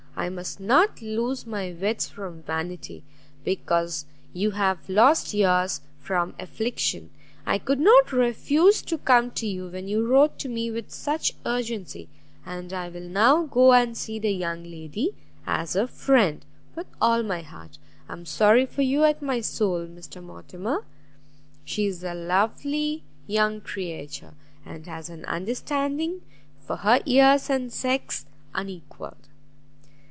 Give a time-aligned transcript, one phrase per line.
[0.13, 3.03] I must not lose my wits from vanity,
[3.43, 7.09] because you have lost yours from affliction.
[7.43, 11.33] I could not refuse to come to you when you wrote to me with such
[11.43, 12.07] urgency,
[12.45, 15.15] and I will now go and see the young lady,
[15.47, 16.45] as a friend,
[16.75, 17.79] with all my heart.
[18.07, 20.85] I am sorry for you at my soul, Mr Mortimer!
[21.65, 24.35] She is a lovely young creature,
[24.67, 26.21] and has an understanding,
[26.59, 29.15] for her years and sex, unequalled."